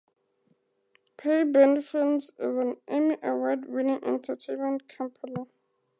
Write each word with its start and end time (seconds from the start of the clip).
Pyburn 1.19 1.83
Films 1.83 2.31
is 2.39 2.57
an 2.57 2.77
Emmy 2.87 3.17
Award 3.21 3.67
winning 3.67 4.03
entertainment 4.03 4.89
company. 4.89 5.45